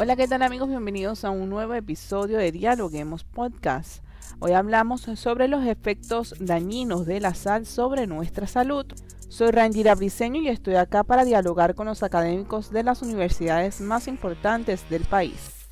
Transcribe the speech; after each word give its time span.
Hola, 0.00 0.14
¿qué 0.14 0.28
tal 0.28 0.42
amigos? 0.42 0.68
Bienvenidos 0.68 1.24
a 1.24 1.30
un 1.30 1.50
nuevo 1.50 1.74
episodio 1.74 2.38
de 2.38 2.52
Dialoguemos 2.52 3.24
Podcast. 3.24 4.04
Hoy 4.38 4.52
hablamos 4.52 5.00
sobre 5.00 5.48
los 5.48 5.66
efectos 5.66 6.36
dañinos 6.38 7.04
de 7.04 7.18
la 7.18 7.34
sal 7.34 7.66
sobre 7.66 8.06
nuestra 8.06 8.46
salud. 8.46 8.86
Soy 9.28 9.50
Rangira 9.50 9.96
Briseño 9.96 10.40
y 10.40 10.50
estoy 10.50 10.76
acá 10.76 11.02
para 11.02 11.24
dialogar 11.24 11.74
con 11.74 11.88
los 11.88 12.04
académicos 12.04 12.70
de 12.70 12.84
las 12.84 13.02
universidades 13.02 13.80
más 13.80 14.06
importantes 14.06 14.88
del 14.88 15.04
país. 15.04 15.66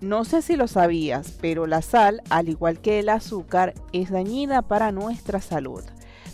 No 0.00 0.24
sé 0.24 0.40
si 0.40 0.56
lo 0.56 0.66
sabías, 0.66 1.36
pero 1.42 1.66
la 1.66 1.82
sal, 1.82 2.22
al 2.30 2.48
igual 2.48 2.80
que 2.80 3.00
el 3.00 3.10
azúcar, 3.10 3.74
es 3.92 4.10
dañina 4.10 4.62
para 4.62 4.92
nuestra 4.92 5.42
salud. 5.42 5.84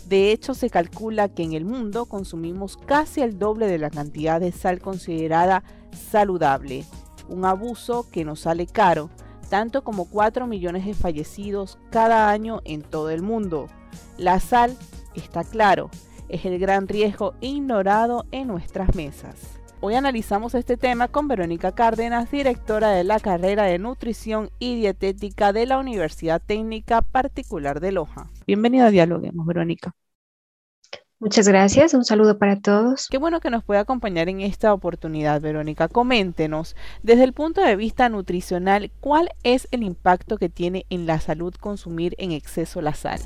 De 0.07 0.31
hecho, 0.31 0.53
se 0.53 0.69
calcula 0.69 1.27
que 1.27 1.43
en 1.43 1.51
el 1.51 1.65
mundo 1.65 2.05
consumimos 2.05 2.77
casi 2.77 3.21
el 3.21 3.37
doble 3.37 3.67
de 3.67 3.77
la 3.77 3.89
cantidad 3.89 4.39
de 4.39 4.53
sal 4.53 4.79
considerada 4.79 5.63
saludable, 5.91 6.85
un 7.27 7.43
abuso 7.43 8.09
que 8.09 8.23
nos 8.23 8.41
sale 8.41 8.67
caro, 8.67 9.09
tanto 9.49 9.83
como 9.83 10.05
4 10.05 10.47
millones 10.47 10.85
de 10.85 10.93
fallecidos 10.93 11.77
cada 11.89 12.29
año 12.29 12.61
en 12.63 12.83
todo 12.83 13.09
el 13.09 13.21
mundo. 13.21 13.67
La 14.17 14.39
sal, 14.39 14.77
está 15.13 15.43
claro, 15.43 15.89
es 16.29 16.45
el 16.45 16.57
gran 16.57 16.87
riesgo 16.87 17.33
ignorado 17.41 18.25
en 18.31 18.47
nuestras 18.47 18.95
mesas. 18.95 19.59
Hoy 19.79 19.93
analizamos 19.93 20.55
este 20.55 20.75
tema 20.75 21.07
con 21.07 21.27
Verónica 21.27 21.71
Cárdenas, 21.71 22.31
directora 22.31 22.89
de 22.89 23.03
la 23.03 23.19
carrera 23.19 23.65
de 23.65 23.77
Nutrición 23.77 24.49
y 24.57 24.75
Dietética 24.75 25.53
de 25.53 25.67
la 25.67 25.77
Universidad 25.77 26.41
Técnica 26.43 27.03
Particular 27.03 27.79
de 27.79 27.91
Loja. 27.91 28.31
Bienvenida 28.47 28.87
a 28.87 28.89
Dialoguemos, 28.89 29.45
Verónica. 29.45 29.93
Muchas 31.19 31.47
gracias, 31.47 31.93
un 31.93 32.05
saludo 32.05 32.39
para 32.39 32.59
todos. 32.59 33.07
Qué 33.07 33.19
bueno 33.19 33.39
que 33.39 33.51
nos 33.51 33.63
pueda 33.63 33.81
acompañar 33.81 34.29
en 34.29 34.41
esta 34.41 34.73
oportunidad, 34.73 35.41
Verónica. 35.41 35.87
Coméntenos, 35.87 36.75
desde 37.03 37.23
el 37.23 37.33
punto 37.33 37.61
de 37.61 37.75
vista 37.75 38.09
nutricional, 38.09 38.89
¿cuál 38.99 39.29
es 39.43 39.67
el 39.69 39.83
impacto 39.83 40.37
que 40.37 40.49
tiene 40.49 40.87
en 40.89 41.05
la 41.05 41.19
salud 41.19 41.53
consumir 41.53 42.15
en 42.17 42.31
exceso 42.31 42.81
la 42.81 42.95
sal? 42.95 43.19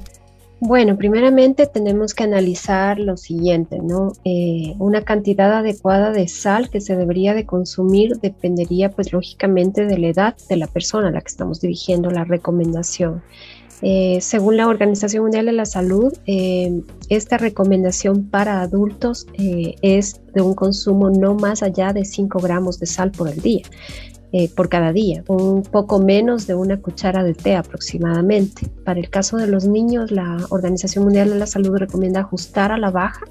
Bueno, 0.63 0.95
primeramente 0.95 1.65
tenemos 1.65 2.13
que 2.13 2.23
analizar 2.23 2.99
lo 2.99 3.17
siguiente, 3.17 3.79
¿no? 3.79 4.13
Eh, 4.23 4.75
una 4.77 5.01
cantidad 5.01 5.51
adecuada 5.51 6.11
de 6.11 6.27
sal 6.27 6.69
que 6.69 6.81
se 6.81 6.95
debería 6.95 7.33
de 7.33 7.47
consumir 7.47 8.17
dependería, 8.17 8.91
pues 8.91 9.11
lógicamente, 9.11 9.87
de 9.87 9.97
la 9.97 10.09
edad 10.09 10.35
de 10.49 10.57
la 10.57 10.67
persona 10.67 11.07
a 11.07 11.11
la 11.11 11.21
que 11.21 11.29
estamos 11.29 11.61
dirigiendo 11.61 12.11
la 12.11 12.25
recomendación. 12.25 13.23
Eh, 13.81 14.19
según 14.21 14.55
la 14.55 14.67
Organización 14.67 15.23
Mundial 15.23 15.47
de 15.47 15.53
la 15.53 15.65
Salud, 15.65 16.13
eh, 16.27 16.83
esta 17.09 17.39
recomendación 17.39 18.25
para 18.29 18.61
adultos 18.61 19.25
es 19.33 20.21
de 20.35 20.41
un 20.43 20.53
consumo 20.53 21.09
no 21.09 21.33
más 21.33 21.63
allá 21.63 21.91
de 21.91 22.05
5 22.05 22.37
gramos 22.37 22.79
de 22.79 22.85
sal 22.85 23.09
por 23.09 23.29
el 23.29 23.41
día. 23.41 23.63
Eh, 24.33 24.49
por 24.55 24.69
cada 24.69 24.93
día, 24.93 25.25
un 25.27 25.61
poco 25.61 25.99
menos 25.99 26.47
de 26.47 26.55
una 26.55 26.79
cuchara 26.79 27.21
de 27.21 27.33
té 27.33 27.57
aproximadamente. 27.57 28.65
Para 28.85 29.01
el 29.01 29.09
caso 29.09 29.35
de 29.35 29.45
los 29.45 29.65
niños, 29.65 30.09
la 30.09 30.37
Organización 30.51 31.03
Mundial 31.03 31.29
de 31.29 31.37
la 31.37 31.47
Salud 31.47 31.75
recomienda 31.75 32.21
ajustar 32.21 32.71
a 32.71 32.77
la 32.77 32.91
baja 32.91 33.25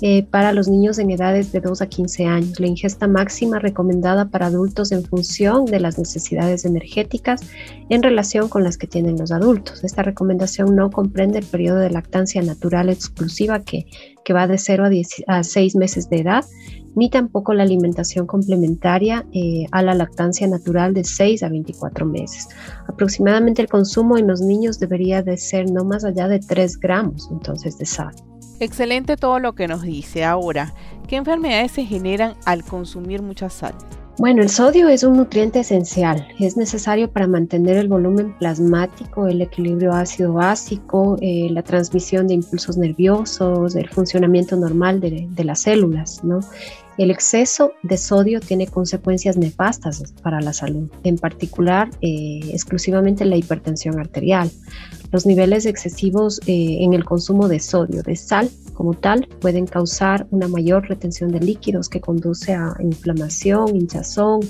eh, 0.00 0.24
para 0.24 0.52
los 0.52 0.66
niños 0.66 0.98
en 0.98 1.12
edades 1.12 1.52
de 1.52 1.60
2 1.60 1.82
a 1.82 1.86
15 1.86 2.24
años. 2.26 2.58
La 2.58 2.66
ingesta 2.66 3.06
máxima 3.06 3.60
recomendada 3.60 4.28
para 4.28 4.46
adultos 4.46 4.90
en 4.90 5.04
función 5.04 5.66
de 5.66 5.78
las 5.78 5.98
necesidades 6.00 6.64
energéticas 6.64 7.42
en 7.88 8.02
relación 8.02 8.48
con 8.48 8.64
las 8.64 8.76
que 8.76 8.88
tienen 8.88 9.16
los 9.16 9.30
adultos. 9.30 9.84
Esta 9.84 10.02
recomendación 10.02 10.74
no 10.74 10.90
comprende 10.90 11.38
el 11.38 11.46
periodo 11.46 11.78
de 11.78 11.90
lactancia 11.90 12.42
natural 12.42 12.90
exclusiva 12.90 13.60
que, 13.60 13.86
que 14.24 14.32
va 14.32 14.46
de 14.46 14.58
0 14.58 14.84
a, 15.28 15.36
a 15.38 15.44
6 15.44 15.76
meses 15.76 16.08
de 16.08 16.20
edad 16.20 16.44
ni 16.94 17.10
tampoco 17.10 17.54
la 17.54 17.62
alimentación 17.64 18.26
complementaria 18.26 19.24
eh, 19.32 19.66
a 19.72 19.82
la 19.82 19.94
lactancia 19.94 20.46
natural 20.46 20.94
de 20.94 21.04
6 21.04 21.42
a 21.42 21.48
24 21.48 22.06
meses. 22.06 22.48
Aproximadamente 22.88 23.62
el 23.62 23.68
consumo 23.68 24.16
en 24.16 24.28
los 24.28 24.40
niños 24.40 24.78
debería 24.78 25.22
de 25.22 25.36
ser 25.36 25.70
no 25.70 25.84
más 25.84 26.04
allá 26.04 26.28
de 26.28 26.40
3 26.40 26.78
gramos 26.78 27.28
entonces 27.30 27.78
de 27.78 27.86
sal. 27.86 28.14
Excelente 28.60 29.16
todo 29.16 29.40
lo 29.40 29.54
que 29.54 29.66
nos 29.66 29.82
dice. 29.82 30.24
Ahora, 30.24 30.74
¿qué 31.08 31.16
enfermedades 31.16 31.72
se 31.72 31.84
generan 31.84 32.34
al 32.44 32.62
consumir 32.64 33.20
mucha 33.22 33.50
sal? 33.50 33.74
Bueno, 34.16 34.42
el 34.42 34.48
sodio 34.48 34.88
es 34.88 35.02
un 35.02 35.16
nutriente 35.16 35.58
esencial. 35.58 36.28
Es 36.38 36.56
necesario 36.56 37.10
para 37.10 37.26
mantener 37.26 37.76
el 37.76 37.88
volumen 37.88 38.32
plasmático, 38.38 39.26
el 39.26 39.42
equilibrio 39.42 39.92
ácido-básico, 39.92 41.18
eh, 41.20 41.48
la 41.50 41.64
transmisión 41.64 42.28
de 42.28 42.34
impulsos 42.34 42.76
nerviosos, 42.76 43.74
el 43.74 43.88
funcionamiento 43.88 44.54
normal 44.54 45.00
de, 45.00 45.44
las 45.44 45.62
células, 45.62 46.22
¿no? 46.22 46.38
El 46.96 47.10
exceso 47.10 47.72
de 47.82 47.96
sodio 47.96 48.38
tiene 48.38 48.68
consecuencias 48.68 49.36
nefastas 49.36 50.14
para 50.22 50.40
la 50.40 50.52
salud, 50.52 50.88
en 51.02 51.18
particular 51.18 51.90
eh, 52.00 52.38
exclusivamente 52.52 53.24
la 53.24 53.36
hipertensión 53.36 53.98
arterial. 53.98 54.48
Los 55.14 55.26
niveles 55.26 55.64
excesivos 55.64 56.40
eh, 56.48 56.78
en 56.80 56.92
el 56.92 57.04
consumo 57.04 57.46
de 57.46 57.60
sodio, 57.60 58.02
de 58.02 58.16
sal 58.16 58.50
como 58.72 58.94
tal, 58.94 59.28
pueden 59.40 59.64
causar 59.64 60.26
una 60.32 60.48
mayor 60.48 60.88
retención 60.88 61.30
de 61.30 61.38
líquidos 61.38 61.88
que 61.88 62.00
conduce 62.00 62.52
a 62.52 62.74
inflamación, 62.80 63.76
hinchazón, 63.76 64.40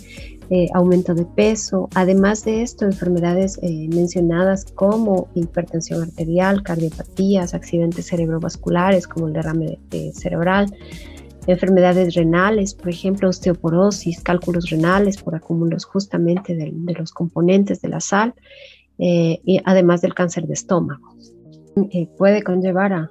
eh, 0.48 0.68
aumento 0.72 1.14
de 1.14 1.26
peso. 1.26 1.90
Además 1.94 2.46
de 2.46 2.62
esto, 2.62 2.86
enfermedades 2.86 3.60
mencionadas 3.62 4.64
como 4.74 5.28
hipertensión 5.34 6.02
arterial, 6.02 6.62
cardiopatías, 6.62 7.52
accidentes 7.52 8.06
cerebrovasculares 8.06 9.06
como 9.06 9.26
el 9.26 9.34
derrame 9.34 9.78
cerebral, 10.14 10.74
enfermedades 11.46 12.14
renales, 12.14 12.72
por 12.72 12.88
ejemplo, 12.88 13.28
osteoporosis, 13.28 14.22
cálculos 14.22 14.70
renales 14.70 15.18
por 15.18 15.34
acúmulos 15.34 15.84
justamente 15.84 16.54
de, 16.54 16.72
los 16.96 17.12
componentes 17.12 17.82
de 17.82 17.88
la 17.88 18.00
sal, 18.00 18.34
eh, 18.98 19.40
y 19.44 19.60
además 19.64 20.00
del 20.00 20.14
cáncer 20.14 20.46
de 20.46 20.54
estómago. 20.54 21.14
Puede 22.16 22.44
conllevar 22.44 22.92
a, 22.92 23.10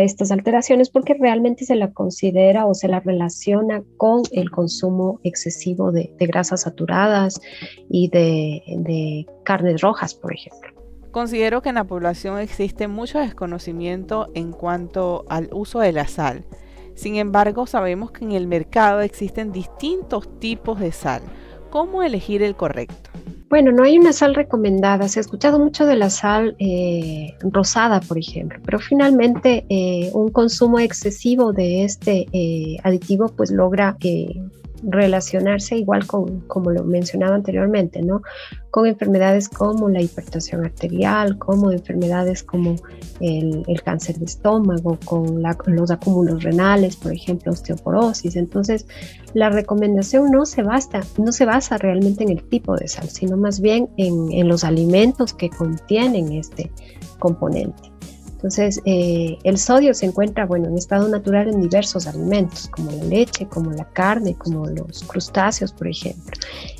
estas 0.00 0.30
alteraciones 0.30 0.88
porque 0.88 1.12
realmente 1.20 1.66
se 1.66 1.76
la 1.76 1.92
considera 1.92 2.64
o 2.64 2.72
se 2.72 2.88
la 2.88 3.00
relaciona 3.00 3.82
con 3.98 4.22
el 4.32 4.50
consumo 4.50 5.20
excesivo 5.22 5.92
de, 5.92 6.10
grasas 6.18 6.62
saturadas 6.62 7.42
y 7.90 8.08
de, 8.08 8.62
de 8.78 9.26
carnes 9.44 9.82
rojas, 9.82 10.14
por 10.14 10.32
ejemplo. 10.32 10.72
Considero 11.10 11.60
que 11.60 11.68
en 11.68 11.74
la 11.74 11.84
población 11.84 12.38
existe 12.38 12.88
mucho 12.88 13.18
desconocimiento 13.18 14.30
en 14.34 14.52
cuanto 14.52 15.26
al 15.28 15.50
uso 15.52 15.80
de 15.80 15.92
la 15.92 16.08
sal 16.08 16.46
sin 16.94 17.16
embargo, 17.16 17.66
sabemos 17.66 18.12
que 18.12 18.24
en 18.24 18.32
el 18.32 18.46
mercado 18.46 19.00
existen 19.00 19.52
distintos 19.52 20.38
tipos 20.38 20.78
de 20.78 20.92
sal. 20.92 21.22
¿Cómo 21.70 22.02
elegir 22.02 22.42
el 22.42 22.54
correcto? 22.54 23.10
Bueno, 23.54 23.70
no 23.70 23.84
hay 23.84 23.96
una 23.98 24.12
sal 24.12 24.34
recomendada. 24.34 25.08
Se 25.08 25.20
ha 25.20 25.22
escuchado 25.22 25.60
mucho 25.60 25.86
de 25.86 25.94
la 25.94 26.10
sal 26.10 26.56
eh, 26.58 27.36
rosada, 27.40 28.00
por 28.00 28.18
ejemplo, 28.18 28.58
pero 28.64 28.80
finalmente 28.80 29.64
eh, 29.68 30.10
un 30.12 30.32
consumo 30.32 30.80
excesivo 30.80 31.52
de 31.52 31.84
este 31.84 32.26
eh, 32.32 32.78
aditivo 32.82 33.28
pues 33.28 33.52
logra 33.52 33.96
relacionarse 34.86 35.76
igual 35.76 36.06
con, 36.06 36.40
como 36.40 36.70
lo 36.70 36.84
mencionaba 36.84 37.34
anteriormente, 37.34 38.02
¿no? 38.02 38.22
Con 38.70 38.86
enfermedades 38.86 39.48
como 39.48 39.88
la 39.88 40.02
hipertensión 40.02 40.64
arterial, 40.64 41.38
como 41.38 41.70
enfermedades 41.70 42.42
como 42.42 42.76
el, 43.20 43.64
cáncer 43.84 44.18
de 44.18 44.24
estómago, 44.24 44.98
con 45.04 45.42
los 45.66 45.90
acúmulos 45.90 46.42
renales, 46.42 46.96
por 46.96 47.12
ejemplo, 47.12 47.52
osteoporosis. 47.52 48.36
Entonces, 48.36 48.86
la 49.32 49.50
recomendación 49.50 50.30
no 50.30 50.44
se, 50.44 50.62
basta, 50.62 51.00
no 51.18 51.32
se 51.32 51.44
basa 51.44 51.78
realmente 51.78 52.24
en 52.24 52.30
el 52.30 52.42
tipo 52.42 52.76
de 52.76 52.88
sal, 52.88 53.08
sino 53.08 53.36
más 53.36 53.60
bien 53.60 53.88
en, 53.96 54.32
en 54.32 54.48
los 54.48 54.64
alimentos 54.64 55.34
que 55.34 55.50
contienen 55.50 56.32
este 56.32 56.72
componente. 57.18 57.93
Entonces, 58.44 58.78
eh, 58.84 59.38
el 59.42 59.56
sodio 59.56 59.94
se 59.94 60.04
encuentra, 60.04 60.44
bueno, 60.44 60.68
en 60.68 60.76
estado 60.76 61.08
natural 61.08 61.48
en 61.48 61.62
diversos 61.62 62.06
alimentos, 62.06 62.68
como 62.68 62.90
la 62.90 63.02
leche, 63.04 63.48
como 63.48 63.70
la 63.70 63.88
carne, 63.88 64.34
como 64.34 64.66
los 64.66 65.02
crustáceos, 65.04 65.72
por 65.72 65.88
ejemplo, 65.88 66.36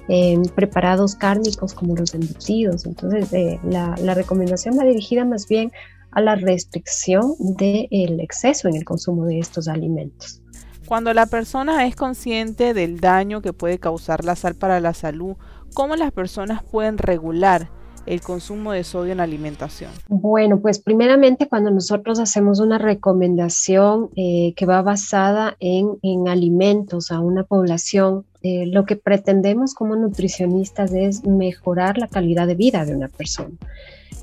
en 0.08 0.43
preparados 0.43 1.14
cárnicos 1.14 1.72
como 1.72 1.96
los 1.96 2.12
embutidos. 2.12 2.84
Entonces, 2.84 3.32
eh, 3.32 3.58
la, 3.64 3.94
recomendación 4.14 4.78
va 4.78 4.84
dirigida 4.84 5.25
más 5.25 5.49
bien 5.49 5.72
a 6.11 6.20
la 6.20 6.34
restricción 6.34 7.34
del 7.38 8.20
exceso 8.20 8.69
en 8.69 8.76
el 8.76 8.84
consumo 8.84 9.25
de 9.25 9.38
estos 9.38 9.66
alimentos. 9.66 10.43
Cuando 10.87 11.14
la 11.14 11.25
persona 11.25 11.87
es 11.87 11.96
consciente 11.96 12.75
del 12.75 13.00
daño 13.00 13.40
que 13.40 13.55
puede 13.55 13.78
causar 13.78 14.22
la 14.22 14.37
sal 14.37 14.55
para 14.55 14.81
la 14.81 14.93
salud, 14.93 15.37
¿cómo 15.72 15.96
las 15.96 16.12
personas 16.12 16.62
pueden 16.62 16.99
regular 16.99 17.70
el 18.06 18.20
consumo 18.20 18.72
de 18.72 18.84
sodio 18.84 19.12
en 19.12 19.18
la 19.18 19.24
alimentación? 19.24 19.90
Bueno, 20.08 20.60
pues 20.60 20.78
primeramente 20.78 21.48
cuando 21.48 21.70
nosotros 21.70 22.18
hacemos 22.18 22.60
una 22.60 22.78
recomendación 22.78 24.10
eh, 24.16 24.52
que 24.56 24.66
va 24.66 24.82
basada 24.82 25.56
en, 25.60 25.98
alimentos 26.28 27.10
a 27.10 27.20
una 27.20 27.44
población, 27.44 28.24
eh, 28.42 28.66
lo 28.66 28.84
que 28.84 28.96
pretendemos 28.96 29.74
como 29.74 29.96
nutricionistas 29.96 30.92
es 30.92 31.24
mejorar 31.24 31.98
la 31.98 32.08
calidad 32.08 32.46
de 32.46 32.54
vida 32.54 32.84
de 32.84 32.94
una 32.94 33.08
persona. 33.08 33.54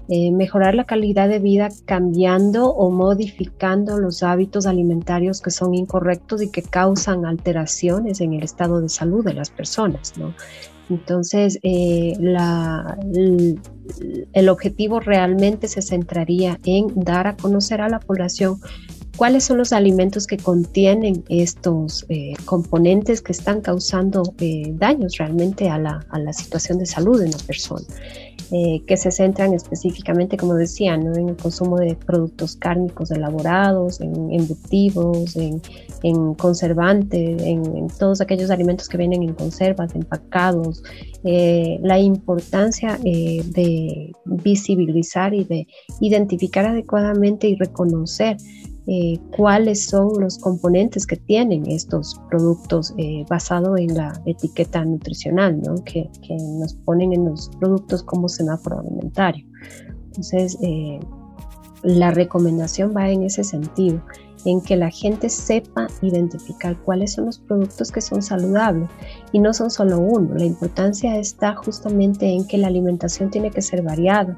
eh, 0.10 0.32
mejorar 0.32 0.76
la 0.76 0.84
calidad 0.84 1.30
de 1.30 1.40
vida 1.40 1.70
cambiando 1.86 2.70
o 2.70 2.90
modificando 2.90 3.98
los 3.98 4.24
hábitos 4.24 4.66
alimentarios 4.66 5.42
que 5.42 5.52
son 5.52 5.74
incorrectos 5.74 6.42
y 6.42 6.50
que 6.50 6.64
causan 6.64 7.26
alteraciones 7.26 8.20
en 8.20 8.34
el 8.34 8.44
estado 8.44 8.82
de 8.82 8.90
salud 8.90 9.24
de 9.24 9.34
las 9.34 9.52
personas. 9.52 10.18
¿no? 10.18 10.34
Entonces, 10.90 11.60
eh, 11.64 12.14
el, 14.34 14.50
objetivo 14.50 15.00
realmente 15.00 15.68
se 15.68 15.82
centraría 15.82 16.60
en 16.66 16.88
dar 16.96 17.28
a 17.28 17.38
conocer 17.38 17.82
a 17.82 17.90
la 17.90 18.00
población 18.00 18.60
cuáles 19.18 19.44
son 19.44 19.58
los 19.58 19.74
alimentos 19.74 20.28
que 20.28 20.38
contienen 20.38 21.24
estos 21.30 22.06
eh, 22.10 22.34
componentes 22.46 23.22
que 23.22 23.32
están 23.32 23.62
causando 23.62 24.24
eh, 24.40 24.74
daños 24.76 25.18
realmente 25.18 25.70
a 25.70 25.78
la, 25.78 26.06
a 26.10 26.20
la, 26.20 26.34
situación 26.34 26.78
de 26.80 26.86
salud 26.86 27.20
de 27.20 27.28
una 27.28 27.38
persona. 27.40 27.86
Eh, 28.54 28.84
que 28.86 28.98
se 28.98 29.12
centran 29.12 29.54
específicamente, 29.54 30.36
como 30.36 30.56
decía, 30.56 30.98
¿no? 30.98 31.16
en 31.16 31.30
el 31.30 31.38
consumo 31.38 31.78
de 31.78 31.96
productos 31.96 32.58
cárnicos 32.58 33.10
elaborados, 33.10 34.02
en 34.02 34.30
embutidos, 34.30 35.38
en, 35.38 35.62
en 36.04 36.34
conservantes, 36.34 37.42
en, 37.44 37.88
todos 37.98 38.20
aquellos 38.20 38.50
alimentos 38.50 38.90
que 38.90 38.98
vienen 38.98 39.24
en 39.24 39.36
conservas, 39.36 39.96
empacados, 39.96 40.84
eh, 41.24 41.80
la 41.82 41.98
importancia 42.00 43.00
de 43.02 44.12
visibilizar 44.26 45.34
y 45.34 45.46
de 45.46 45.66
identificar 46.02 46.66
adecuadamente 46.66 47.48
y 47.48 47.56
reconocer 47.56 48.36
eh, 48.88 49.20
cuáles 49.38 49.86
son 49.86 50.20
los 50.20 50.40
componentes 50.40 51.06
que 51.06 51.16
tienen 51.16 51.70
estos 51.70 52.20
productos 52.30 52.94
eh, 52.98 53.24
basados 53.30 53.80
en 53.80 53.96
la 53.96 54.20
etiqueta 54.26 54.84
nutricional, 54.84 55.62
¿no? 55.62 55.76
que, 55.84 56.10
que, 56.26 56.36
nos 56.36 56.74
ponen 56.74 57.14
en 57.14 57.26
los 57.26 57.50
productos 57.60 58.02
como 58.02 58.28
semáforo 58.28 58.80
alimentario. 58.80 59.46
Entonces, 60.08 60.58
eh, 60.64 61.00
la 61.84 62.12
recomendación 62.12 62.94
va 62.96 63.10
en 63.10 63.24
ese 63.24 63.44
sentido 63.44 64.02
en 64.46 64.62
que 64.62 64.76
la 64.76 64.90
gente 64.90 65.30
sepa 65.30 65.88
identificar 66.02 66.78
cuáles 66.84 67.14
son 67.14 67.26
los 67.26 67.40
productos 67.40 67.92
que 67.92 68.02
son 68.02 68.22
saludables 68.22 68.90
y 69.32 69.40
no 69.40 69.54
son 69.54 69.70
solo 69.70 70.00
uno. 70.00 70.36
La 70.36 70.46
importancia 70.46 71.18
está 71.18 71.56
justamente 71.56 72.28
en 72.28 72.48
que 72.48 72.58
la 72.58 72.68
alimentación 72.68 73.30
tiene 73.30 73.52
que 73.52 73.62
ser 73.62 73.82
variada, 73.82 74.36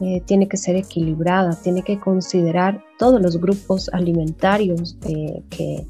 eh, 0.00 0.22
tiene 0.26 0.48
que 0.48 0.56
ser 0.56 0.76
equilibrada, 0.76 1.58
tiene 1.62 1.82
que 1.82 1.98
considerar 1.98 2.82
todos 2.98 3.20
los 3.20 3.40
grupos 3.40 3.88
alimentarios 3.92 4.96
eh, 5.06 5.42
que, 5.50 5.86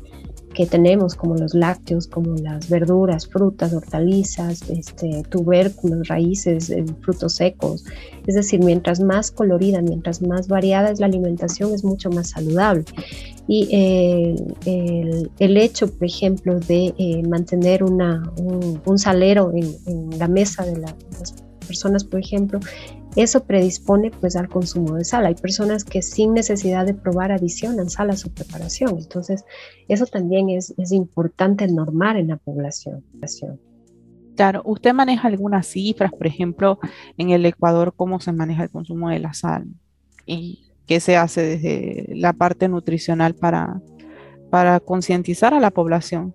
que 0.55 0.67
tenemos, 0.67 1.15
como 1.15 1.35
los 1.35 1.53
lácteos, 1.53 2.07
como 2.07 2.37
las 2.37 2.71
verduras, 2.71 3.27
frutas, 3.27 3.75
hortalizas, 3.75 4.63
este, 4.71 5.23
tubérculos, 5.29 6.09
raíces, 6.09 6.71
eh, 6.71 6.85
frutos 7.03 7.35
secos. 7.35 7.85
Es 8.27 8.35
decir, 8.35 8.61
mientras 8.65 9.01
más 9.01 9.31
colorida, 9.31 9.83
mientras 9.83 10.23
más 10.23 10.49
variada 10.49 10.91
es 10.91 11.01
la 11.01 11.07
alimentación, 11.07 11.75
es 11.75 11.85
mucho 11.85 12.09
más 12.09 12.31
saludable. 12.31 12.85
Y 13.47 13.69
eh, 13.71 14.35
el, 15.39 15.57
hecho, 15.59 15.93
por 15.93 16.07
ejemplo, 16.07 16.59
de 16.61 16.95
eh, 16.97 17.23
mantener 17.29 17.85
una, 17.85 18.23
un, 18.39 18.99
salero 18.99 19.53
en, 19.53 20.19
la 20.19 20.29
mesa 20.29 20.65
de 20.65 20.79
las 20.79 20.95
personas, 21.67 22.05
por 22.05 22.21
ejemplo, 22.21 22.61
eso 23.17 23.45
predispone 23.45 24.11
pues 24.11 24.37
al 24.37 24.49
consumo 24.49 24.97
de 24.97 25.05
sal. 25.05 25.27
Hay 25.27 25.35
personas 25.35 25.85
que 25.85 26.03
sin 26.03 26.35
necesidad 26.35 26.87
de 26.87 26.95
probar 26.95 27.33
adicionan 27.33 27.91
sal 27.91 28.11
a 28.11 28.17
su 28.17 28.33
preparación. 28.33 28.99
Entonces, 28.99 29.45
eso 29.89 30.07
también 30.07 30.51
es, 30.51 30.75
es 30.77 30.93
importante 30.93 31.67
normar 31.69 32.17
en 32.17 32.29
la 32.29 32.37
población. 32.37 33.05
Claro, 34.37 34.63
¿usted 34.65 34.93
maneja 34.93 35.29
algunas 35.29 35.67
cifras, 35.67 36.11
por 36.13 36.27
ejemplo, 36.27 36.81
en 37.17 37.31
el 37.31 37.47
Ecuador, 37.47 37.95
cómo 37.97 38.19
se 38.19 38.33
maneja 38.33 38.65
el 38.65 38.71
consumo 38.71 39.09
de 39.11 39.21
la 39.21 39.33
sal? 39.33 39.67
¿Y 40.27 40.73
qué 40.87 40.99
se 40.99 41.17
hace 41.17 41.43
desde 41.43 42.17
la 42.17 42.33
parte 42.33 42.69
nutricional 42.69 43.35
para, 43.35 43.81
para 44.51 44.81
concientizar 44.81 45.55
a 45.55 45.61
la 45.61 45.71
población? 45.71 46.35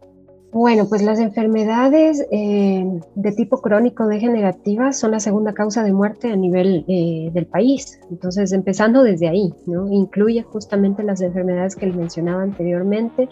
Bueno, 0.52 0.88
pues 0.90 1.04
las 1.04 1.20
enfermedades 1.20 2.26
eh, 2.32 2.84
de 3.14 3.32
tipo 3.34 3.62
crónico 3.62 4.08
degenerativas 4.08 5.00
son 5.00 5.12
la 5.12 5.20
segunda 5.20 5.54
causa 5.54 5.84
de 5.84 5.94
muerte 5.94 6.32
a 6.32 6.36
nivel 6.36 6.86
eh, 6.88 7.30
del 7.32 7.46
país. 7.46 8.00
Entonces, 8.10 8.52
empezando 8.52 9.04
desde 9.04 9.30
ahí, 9.30 9.54
¿no? 9.68 9.88
Incluye 9.92 10.42
justamente 10.42 11.04
las 11.04 11.22
enfermedades 11.22 11.76
que 11.76 11.86
les 11.86 11.96
mencionaba 11.96 12.42
anteriormente, 12.42 13.30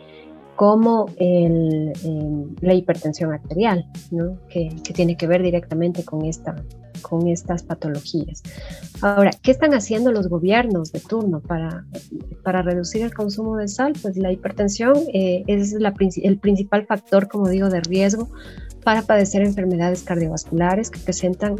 como 0.57 1.05
el, 1.17 1.93
la 2.61 2.73
hipertensión 2.73 3.31
arterial, 3.31 3.85
que, 4.49 4.75
tiene 4.93 5.15
que 5.15 5.27
ver 5.27 5.43
directamente 5.43 6.03
con, 6.03 6.25
esta, 6.25 6.55
con 7.03 7.27
estas 7.27 7.61
patologías. 7.61 8.41
Ahora, 9.03 9.29
¿qué 9.43 9.51
están 9.51 9.75
haciendo 9.75 10.11
los 10.11 10.27
gobiernos 10.27 10.91
de 10.91 10.99
turno 10.99 11.41
para, 11.41 11.85
para 12.43 12.63
reducir 12.63 13.03
el 13.03 13.13
consumo 13.13 13.55
de 13.55 13.67
sal? 13.67 13.93
Pues 14.01 14.17
la 14.17 14.31
hipertensión 14.31 14.95
eh, 15.13 15.43
es 15.45 15.75
el 15.75 16.39
principal 16.39 16.87
factor, 16.87 17.27
como 17.27 17.49
digo, 17.49 17.69
de 17.69 17.81
riesgo 17.81 18.27
para 18.87 19.01
padecer 19.01 19.41
enfermedades 19.41 20.01
cardiovasculares 20.03 20.89
que, 20.89 20.99
presentan, 20.99 21.57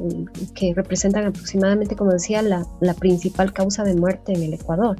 que 0.55 0.73
representan 0.73 1.25
aproximadamente, 1.25 1.97
como 1.97 2.13
decía, 2.13 2.41
la, 2.41 2.65
la 2.79 2.93
principal 2.93 3.51
causa 3.51 3.83
de 3.83 3.95
muerte 3.95 4.31
en 4.31 4.43
el 4.43 4.53
Ecuador. 4.53 4.95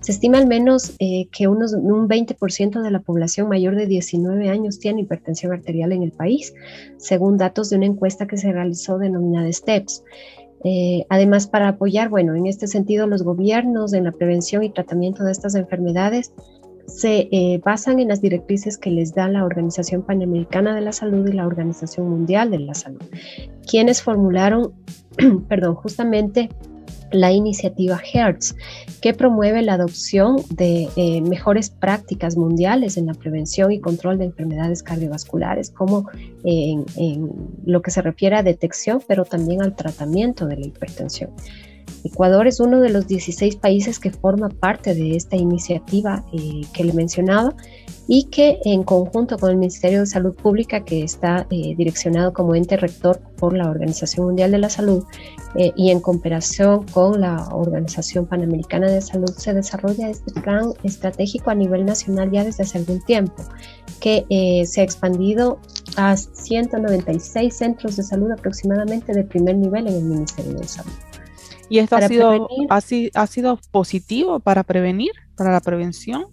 Se 0.00 0.10
estima 0.10 0.38
al 0.38 0.46
menos 0.46 0.94
eh, 1.00 1.28
que 1.30 1.48
unos, 1.48 1.74
un 1.74 2.08
20% 2.08 2.80
de 2.80 2.90
la 2.90 3.00
población 3.00 3.50
mayor 3.50 3.76
de 3.76 3.84
19 3.84 4.48
años 4.48 4.78
tiene 4.78 5.02
hipertensión 5.02 5.52
arterial 5.52 5.92
en 5.92 6.02
el 6.02 6.12
país, 6.12 6.54
según 6.96 7.36
datos 7.36 7.68
de 7.68 7.76
una 7.76 7.84
encuesta 7.84 8.26
que 8.26 8.38
se 8.38 8.50
realizó 8.50 8.96
denominada 8.96 9.52
STEPS. 9.52 10.02
Eh, 10.64 11.04
además, 11.10 11.46
para 11.46 11.68
apoyar, 11.68 12.08
bueno, 12.08 12.34
en 12.36 12.46
este 12.46 12.68
sentido, 12.68 13.06
los 13.06 13.22
gobiernos 13.22 13.92
en 13.92 14.04
la 14.04 14.12
prevención 14.12 14.62
y 14.62 14.72
tratamiento 14.72 15.24
de 15.24 15.32
estas 15.32 15.54
enfermedades 15.54 16.32
se 16.86 17.28
eh, 17.30 17.60
basan 17.64 18.00
en 18.00 18.08
las 18.08 18.20
directrices 18.20 18.78
que 18.78 18.90
les 18.90 19.14
da 19.14 19.28
la 19.28 19.44
Organización 19.44 20.02
Panamericana 20.02 20.74
de 20.74 20.80
la 20.80 20.92
Salud 20.92 21.26
y 21.28 21.32
la 21.32 21.46
Organización 21.46 22.08
Mundial 22.08 22.50
de 22.50 22.60
la 22.60 22.74
Salud, 22.74 23.02
quienes 23.68 24.02
formularon, 24.02 24.72
perdón, 25.48 25.74
justamente 25.74 26.48
la 27.12 27.30
iniciativa 27.32 28.00
HERTZ, 28.00 28.56
que 29.00 29.14
promueve 29.14 29.62
la 29.62 29.74
adopción 29.74 30.36
de 30.50 30.88
eh, 30.96 31.20
mejores 31.22 31.70
prácticas 31.70 32.36
mundiales 32.36 32.96
en 32.96 33.06
la 33.06 33.14
prevención 33.14 33.70
y 33.70 33.80
control 33.80 34.18
de 34.18 34.24
enfermedades 34.24 34.82
cardiovasculares, 34.82 35.70
como 35.70 36.08
en 36.44 36.84
lo 37.64 37.80
que 37.80 37.92
se 37.92 38.02
refiere 38.02 38.36
a 38.36 38.42
detección, 38.42 39.00
pero 39.06 39.24
también 39.24 39.62
al 39.62 39.76
tratamiento 39.76 40.46
de 40.46 40.56
la 40.56 40.66
hipertensión. 40.66 41.30
Ecuador 42.06 42.46
es 42.46 42.60
uno 42.60 42.80
de 42.80 42.90
los 42.90 43.08
16 43.08 43.56
países 43.56 43.98
que 43.98 44.10
forma 44.10 44.48
parte 44.48 44.94
de 44.94 45.16
esta 45.16 45.36
iniciativa 45.36 46.24
eh, 46.32 46.62
que 46.72 46.84
le 46.84 46.92
mencionaba 46.92 47.54
y 48.06 48.24
que 48.24 48.58
en 48.64 48.84
conjunto 48.84 49.36
con 49.36 49.50
el 49.50 49.56
Ministerio 49.56 50.00
de 50.00 50.06
Salud 50.06 50.32
Pública, 50.34 50.84
que 50.84 51.02
está 51.02 51.48
eh, 51.50 51.74
direccionado 51.76 52.32
como 52.32 52.54
ente 52.54 52.76
rector 52.76 53.20
por 53.36 53.56
la 53.56 53.68
Organización 53.68 54.26
Mundial 54.26 54.52
de 54.52 54.58
la 54.58 54.70
Salud 54.70 55.04
eh, 55.56 55.72
y 55.74 55.90
en 55.90 55.98
cooperación 55.98 56.86
con 56.86 57.20
la 57.20 57.48
Organización 57.50 58.26
Panamericana 58.26 58.88
de 58.88 59.00
Salud, 59.00 59.30
se 59.36 59.52
desarrolla 59.52 60.08
este 60.08 60.40
plan 60.40 60.72
estratégico 60.84 61.50
a 61.50 61.56
nivel 61.56 61.84
nacional 61.84 62.30
ya 62.30 62.44
desde 62.44 62.62
hace 62.62 62.78
algún 62.78 63.00
tiempo, 63.00 63.42
que 64.00 64.64
se 64.66 64.80
ha 64.80 64.84
expandido 64.84 65.58
a 65.96 66.16
196 66.16 67.56
centros 67.56 67.96
de 67.96 68.04
salud 68.04 68.30
aproximadamente 68.30 69.12
de 69.12 69.24
primer 69.24 69.56
nivel 69.56 69.88
en 69.88 69.94
el 69.94 70.04
Ministerio 70.04 70.52
de 70.52 70.68
Salud. 70.68 70.92
¿Y 71.68 71.78
esto 71.78 71.96
ha 71.96 72.08
sido, 72.08 72.48
ha, 73.14 73.26
sido 73.26 73.58
positivo 73.70 74.40
para 74.40 74.62
prevenir, 74.62 75.10
para 75.36 75.52
la 75.52 75.60
prevención? 75.60 76.26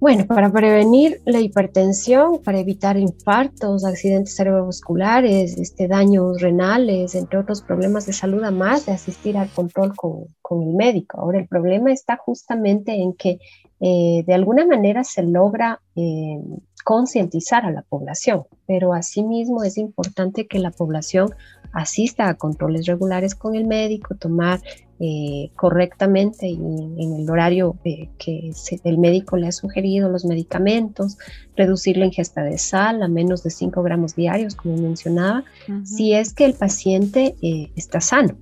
Bueno, 0.00 0.26
para 0.26 0.50
prevenir 0.50 1.20
la 1.26 1.40
hipertensión, 1.40 2.40
para 2.42 2.58
evitar 2.58 2.96
infartos, 2.96 3.84
accidentes 3.84 4.34
cerebrovasculares, 4.34 5.58
este, 5.58 5.88
daños 5.88 6.40
renales, 6.40 7.14
entre 7.14 7.38
otros 7.38 7.60
problemas 7.60 8.06
de 8.06 8.14
salud, 8.14 8.42
además 8.42 8.86
de 8.86 8.92
asistir 8.92 9.36
al 9.36 9.50
control 9.50 9.94
con, 9.94 10.24
con 10.40 10.62
el 10.62 10.74
médico. 10.74 11.20
Ahora, 11.20 11.38
el 11.38 11.46
problema 11.46 11.92
está 11.92 12.16
justamente 12.16 12.94
en 12.94 13.12
que 13.12 13.40
eh, 13.80 14.24
de 14.26 14.34
alguna 14.34 14.66
manera 14.66 15.04
se 15.04 15.22
logra 15.22 15.80
eh, 15.96 16.38
concientizar 16.84 17.64
a 17.64 17.70
la 17.70 17.82
población, 17.82 18.44
pero 18.66 18.92
asimismo 18.92 19.64
es 19.64 19.78
importante 19.78 20.46
que 20.46 20.58
la 20.58 20.70
población 20.70 21.34
asista 21.72 22.28
a 22.28 22.34
controles 22.34 22.86
regulares 22.86 23.34
con 23.34 23.54
el 23.54 23.66
médico, 23.66 24.14
tomar 24.14 24.60
eh, 25.02 25.50
correctamente 25.56 26.46
y 26.46 26.56
en 26.56 27.20
el 27.20 27.30
horario 27.30 27.78
eh, 27.84 28.10
que 28.18 28.52
el 28.84 28.98
médico 28.98 29.38
le 29.38 29.46
ha 29.46 29.52
sugerido 29.52 30.10
los 30.10 30.26
medicamentos, 30.26 31.16
reducir 31.56 31.96
la 31.96 32.04
ingesta 32.04 32.42
de 32.42 32.58
sal 32.58 33.02
a 33.02 33.08
menos 33.08 33.42
de 33.42 33.48
5 33.48 33.82
gramos 33.82 34.14
diarios, 34.14 34.54
como 34.56 34.76
mencionaba, 34.76 35.44
si 35.84 36.12
es 36.12 36.34
que 36.34 36.44
el 36.44 36.52
paciente 36.52 37.34
eh, 37.40 37.72
está 37.76 38.02
sano. 38.02 38.36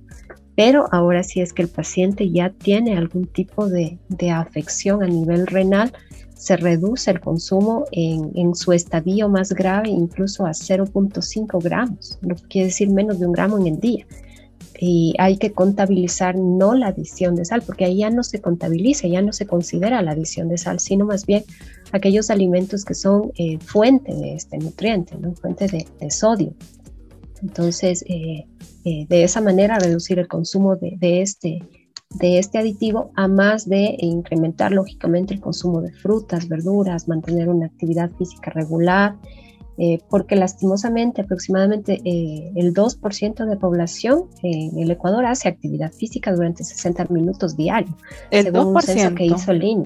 Pero 0.57 0.87
ahora 0.91 1.23
si 1.23 1.39
es 1.39 1.53
que 1.53 1.61
el 1.61 1.69
paciente 1.69 2.29
ya 2.29 2.49
tiene 2.49 2.97
algún 2.97 3.27
tipo 3.27 3.69
de, 3.69 3.97
de 4.09 4.31
afección 4.31 5.01
a 5.01 5.07
nivel 5.07 5.47
renal, 5.47 5.93
se 6.39 6.55
reduce 6.55 7.11
el 7.11 7.19
consumo 7.19 7.83
en, 7.91 8.55
su 8.55 8.71
estadio 8.71 9.27
más 9.27 9.51
grave 9.51 9.89
incluso 9.89 10.45
a 10.45 10.51
0.5 10.51 11.61
gramos, 11.61 12.17
lo 12.21 12.35
que 12.35 12.43
quiere 12.43 12.67
decir 12.67 12.89
menos 12.89 13.19
de 13.19 13.27
un 13.27 13.33
gramo 13.33 13.59
en 13.59 13.67
el 13.67 13.79
día. 13.79 14.07
y 14.79 15.13
hay 15.17 15.35
que 15.35 15.51
contabilizar 15.51 16.37
no 16.37 16.73
la 16.73 16.87
adición 16.87 17.35
de 17.35 17.43
sal, 17.43 17.61
porque 17.65 17.83
ahí 17.83 17.97
ya 17.97 18.09
no 18.09 18.23
se 18.23 18.39
contabiliza, 18.39 19.09
ya 19.09 19.21
no 19.21 19.33
se 19.33 19.45
considera 19.45 20.01
la 20.01 20.11
adición 20.11 20.47
de 20.47 20.57
sal, 20.57 20.79
sino 20.79 21.05
más 21.05 21.25
bien 21.25 21.43
aquellos 21.91 22.29
alimentos 22.29 22.85
que 22.85 22.93
son 22.93 23.33
eh, 23.35 23.57
fuente 23.59 24.15
de 24.15 24.35
este 24.35 24.57
nutriente, 24.59 25.17
¿no? 25.17 25.33
fuente 25.35 25.67
de, 25.67 26.09
sodio. 26.09 26.53
Entonces, 27.41 28.05
eh, 28.07 28.45
eh, 28.85 29.05
de 29.09 29.23
esa 29.25 29.41
manera 29.41 29.77
reducir 29.77 30.19
el 30.19 30.29
consumo 30.29 30.77
de, 30.77 31.21
este, 31.21 31.59
de 32.15 32.39
este 32.39 32.57
aditivo, 32.57 33.11
a 33.15 33.27
más 33.27 33.69
de 33.69 33.95
incrementar 33.99 34.71
lógicamente 34.71 35.33
el 35.33 35.41
consumo 35.41 35.81
de 35.81 35.91
frutas, 35.91 36.47
verduras, 36.47 37.07
mantener 37.07 37.49
una 37.49 37.67
actividad 37.67 38.09
física 38.17 38.49
regular, 38.51 39.15
eh, 39.77 39.99
porque 40.09 40.35
lastimosamente 40.35 41.21
aproximadamente 41.21 42.01
eh, 42.03 42.51
el 42.55 42.73
2% 42.73 43.45
de 43.45 43.55
población 43.57 44.25
en 44.43 44.77
el 44.79 44.91
Ecuador 44.91 45.25
hace 45.25 45.47
actividad 45.47 45.93
física 45.93 46.33
durante 46.33 46.63
60 46.63 47.05
minutos 47.05 47.55
diarios, 47.55 47.95
el 48.31 48.45
según 48.45 48.73
2%. 48.73 48.75
un 48.75 48.81
censo 48.81 49.15
que 49.15 49.25
hizo 49.25 49.51
el 49.51 49.63
INE. 49.63 49.85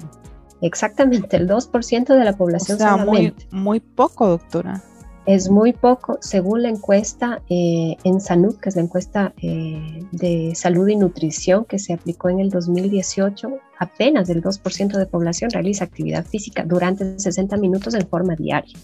Exactamente, 0.62 1.36
el 1.36 1.48
2% 1.48 2.18
de 2.18 2.24
la 2.24 2.34
población 2.34 2.78
o 2.78 2.80
sea, 2.80 2.92
solamente. 2.92 3.46
Muy, 3.52 3.62
muy 3.62 3.80
poco, 3.82 4.28
doctora. 4.30 4.82
Es 5.26 5.50
muy 5.50 5.72
poco, 5.72 6.18
según 6.20 6.64
la 6.64 6.70
encuesta 6.70 7.42
eh, 7.50 7.96
en 8.04 8.20
SANUD, 8.20 8.58
que 8.58 8.68
es 8.68 8.76
la 8.76 8.82
encuesta 8.82 9.34
de 9.38 10.52
salud 10.54 10.88
y 10.90 10.98
nutrición 10.98 11.64
que 11.64 11.80
se 11.80 11.94
aplicó 11.94 12.28
en 12.28 12.42
el 12.42 12.50
2018, 12.50 13.50
apenas 13.80 14.30
el 14.30 14.44
2% 14.44 14.98
de 14.98 15.06
población 15.06 15.50
realiza 15.52 15.86
actividad 15.86 16.26
física 16.26 16.66
durante 16.66 17.18
60 17.18 17.56
minutos 17.56 17.94
en 17.94 18.06
forma 18.06 18.36
diaria. 18.36 18.78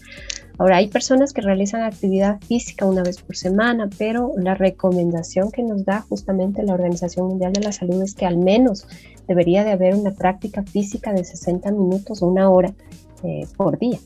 Ahora, 0.56 0.76
hay 0.76 0.88
personas 0.88 1.32
que 1.32 1.40
realizan 1.42 1.82
actividad 1.82 2.40
física 2.40 2.84
una 2.86 3.02
vez 3.02 3.20
por 3.20 3.36
semana, 3.36 3.88
pero 3.98 4.32
la 4.36 4.54
recomendación 4.54 5.50
que 5.50 5.62
nos 5.62 5.84
da 5.84 6.02
justamente 6.02 6.62
la 6.62 6.74
Organización 6.74 7.28
Mundial 7.28 7.52
de 7.52 7.62
la 7.62 7.72
Salud 7.72 8.02
es 8.02 8.14
que 8.14 8.26
al 8.26 8.38
menos 8.38 8.86
debería 9.26 9.64
de 9.64 9.72
haber 9.72 9.94
una 9.94 10.12
práctica 10.12 10.62
física 10.62 11.12
de 11.12 11.24
60 11.24 11.70
minutos 11.72 12.22
una 12.22 12.50
hora 12.50 12.72
eh, 13.24 13.46
por 13.56 13.78
día 13.78 13.98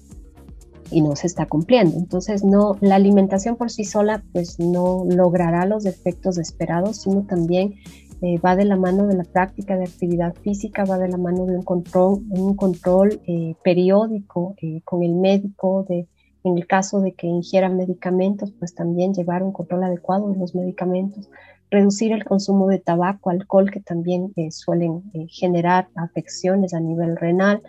y 0.95 1.03
no 1.03 1.17
se 1.17 1.27
está 1.27 1.47
cumpliendo. 1.47 1.97
Entonces, 1.99 2.45
no, 2.45 2.77
la 2.81 2.95
alimentación 2.95 3.57
por 3.57 3.71
sí 3.71 3.85
sola 3.85 4.23
pues 4.33 4.59
no 4.59 5.05
logrará 5.09 5.67
los 5.67 5.87
efectos 5.87 6.39
esperados, 6.39 7.03
sino 7.03 7.23
también 7.23 7.75
eh, 8.23 8.39
va 8.39 8.57
de 8.57 8.65
la 8.65 8.77
mano 8.77 9.07
de 9.07 9.17
la 9.17 9.25
práctica 9.25 9.77
de 9.77 9.85
actividad 9.85 10.35
física, 10.35 10.85
va 10.85 10.99
de 10.99 11.09
la 11.09 11.19
mano 11.19 11.47
de 11.47 11.57
un 11.57 11.63
control, 11.63 12.23
un 12.31 12.55
control 12.57 13.21
eh, 13.27 13.55
periódico 13.63 14.55
con 14.85 15.03
el 15.03 15.15
médico 15.15 15.85
de 15.89 16.07
en 16.45 16.59
el 16.59 16.67
caso 16.67 17.01
de 17.01 17.13
que 17.13 17.27
ingieran 17.27 17.77
medicamentos, 17.77 18.53
pues 18.59 18.75
también 18.75 19.15
llevar 19.15 19.43
un 19.43 19.53
control 19.53 19.85
adecuado 19.85 20.31
de 20.31 20.39
los 20.39 20.55
medicamentos, 20.55 21.31
reducir 21.71 22.13
el 22.13 22.25
consumo 22.25 22.69
de 22.69 22.79
tabaco, 22.79 23.31
alcohol, 23.31 23.71
que 23.71 23.81
también 23.81 24.33
eh, 24.37 24.51
suelen 24.51 25.03
eh, 25.15 25.27
generar 25.29 25.89
afecciones 25.97 26.75
a 26.75 26.81
nivel 26.81 27.17
renal, 27.17 27.63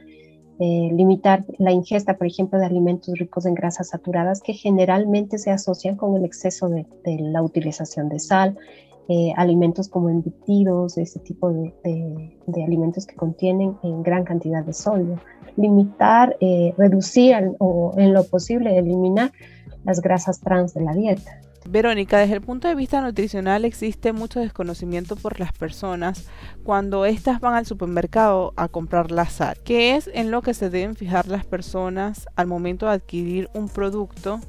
eh, 0.60 0.90
limitar 0.94 1.46
la 1.58 1.72
ingesta, 1.72 2.18
por 2.18 2.28
ejemplo, 2.28 2.60
de 2.60 2.66
alimentos 2.66 3.18
ricos 3.18 3.46
en 3.46 3.54
grasas 3.54 3.90
saturadas 3.90 4.42
que 4.42 4.54
generalmente 4.54 5.38
se 5.38 5.52
asocian 5.52 5.96
con 5.96 6.16
el 6.16 6.26
exceso 6.26 6.70
de, 6.70 6.86
la 7.06 7.42
utilización 7.42 8.10
de 8.10 8.20
sal, 8.20 8.58
alimentos 9.36 9.88
como 9.88 10.10
embutidos, 10.10 10.98
ese 10.98 11.20
tipo 11.20 11.52
de, 11.52 11.72
de, 12.48 12.64
alimentos 12.64 13.06
que 13.06 13.16
contienen 13.16 13.78
en 13.84 14.02
gran 14.02 14.24
cantidad 14.24 14.64
de 14.66 14.74
sodio 14.74 15.20
limitar, 15.58 16.36
eh, 16.40 16.74
reducir 16.78 17.52
o 17.60 17.94
en 17.98 18.14
lo 18.14 18.24
posible 18.26 18.78
eliminar 18.78 19.32
las 19.84 20.02
grasas 20.02 20.40
trans 20.42 20.74
de 20.74 20.82
la 20.82 20.94
dieta. 20.94 21.42
Verónica, 21.68 22.20
desde 22.20 22.36
el 22.36 22.42
punto 22.42 22.68
de 22.68 22.76
vista 22.76 23.02
nutricional 23.02 23.66
existe 23.66 24.14
mucho 24.14 24.40
desconocimiento 24.40 25.16
por 25.16 25.40
las 25.40 25.52
personas 25.52 26.28
cuando 26.64 27.06
éstas 27.06 27.40
van 27.40 27.56
al 27.56 27.66
supermercado 27.66 28.54
a 28.56 28.68
comprar 28.68 29.12
la 29.12 29.26
sal. 29.26 29.58
¿Qué 29.66 29.96
es 29.96 30.10
en 30.14 30.30
lo 30.30 30.42
que 30.42 30.54
se 30.54 30.70
deben 30.70 30.96
fijar 30.96 31.28
las 31.28 31.46
personas 31.46 32.28
al 32.36 32.48
momento 32.48 32.86
de 32.86 32.94
adquirir 32.94 33.50
un 33.56 33.68
producto 33.68 34.40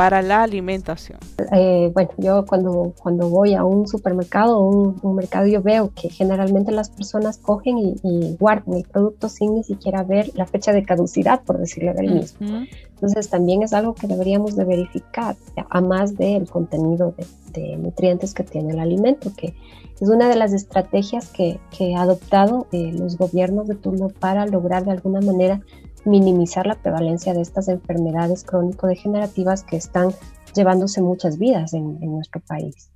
para 0.00 0.22
la 0.22 0.42
alimentación? 0.42 1.18
Eh, 1.52 1.90
bueno, 1.92 2.08
yo 2.16 2.46
cuando, 2.46 2.94
cuando 3.02 3.28
voy 3.28 3.52
a 3.52 3.64
un 3.64 3.86
supermercado 3.86 4.58
o 4.58 4.94
un, 5.02 5.14
mercado, 5.14 5.46
yo 5.46 5.60
veo 5.60 5.92
que 5.94 6.08
generalmente 6.08 6.72
las 6.72 6.88
personas 6.88 7.36
cogen 7.36 7.76
y, 7.76 8.34
guardan 8.40 8.76
el 8.76 8.84
producto 8.84 9.28
sin 9.28 9.56
ni 9.56 9.62
siquiera 9.62 10.02
ver 10.02 10.30
la 10.34 10.46
fecha 10.46 10.72
de 10.72 10.84
caducidad, 10.84 11.42
por 11.42 11.58
decirlo 11.58 11.92
del 11.92 12.14
mismo. 12.14 12.64
Entonces 12.94 13.28
también 13.28 13.62
es 13.62 13.74
algo 13.74 13.94
que 13.94 14.06
deberíamos 14.06 14.56
de 14.56 14.64
verificar, 14.64 15.36
a 15.68 15.80
más 15.82 16.16
del 16.16 16.48
contenido 16.48 17.14
de, 17.52 17.76
nutrientes 17.76 18.32
que 18.32 18.42
tiene 18.42 18.72
el 18.72 18.78
alimento, 18.78 19.32
que 19.36 19.54
es 20.00 20.08
una 20.08 20.30
de 20.30 20.36
las 20.36 20.54
estrategias 20.54 21.28
que, 21.28 21.60
que 21.76 21.94
ha 21.94 22.02
adoptado 22.02 22.68
eh, 22.72 22.90
los 22.96 23.18
gobiernos 23.18 23.68
de 23.68 23.74
turno 23.74 24.08
para 24.08 24.46
lograr 24.46 24.86
de 24.86 24.92
alguna 24.92 25.20
manera 25.20 25.60
minimizar 26.04 26.66
la 26.66 26.76
prevalencia 26.76 27.34
de 27.34 27.42
estas 27.42 27.68
enfermedades 27.68 28.44
crónico-degenerativas 28.44 29.64
que 29.64 29.76
están 29.76 30.12
llevándose 30.54 31.02
muchas 31.02 31.38
vidas 31.38 31.74
en, 31.74 32.00
nuestro 32.00 32.40
país. 32.40 32.90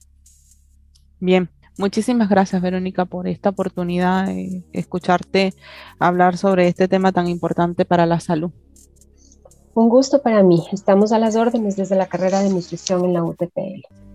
Bien, 1.21 1.51
muchísimas 1.79 2.29
gracias 2.29 2.61
Verónica 2.61 3.05
por 3.05 3.29
esta 3.29 3.51
oportunidad 3.51 4.27
de 4.27 4.65
escucharte 4.73 5.55
hablar 5.99 6.37
sobre 6.37 6.69
este 6.69 6.89
tema 6.89 7.13
tan 7.13 7.29
importante 7.29 7.85
para 7.85 8.07
la 8.07 8.21
salud. 8.21 8.51
Un 9.75 9.89
gusto 9.89 10.23
para 10.23 10.43
mí. 10.43 10.65
Estamos 10.73 11.11
a 11.11 11.19
las 11.19 11.35
órdenes 11.35 11.77
desde 11.77 11.97
la 11.97 12.07
carrera 12.07 12.41
de 12.43 12.51
nutrición 12.51 13.05
en 13.05 13.13
la 13.13 13.25
UTPL. 13.25 13.83